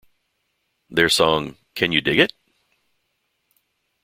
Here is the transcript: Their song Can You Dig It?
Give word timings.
Their 0.89 1.09
song 1.09 1.57
Can 1.75 1.91
You 1.91 2.01
Dig 2.01 2.17
It? 2.17 2.33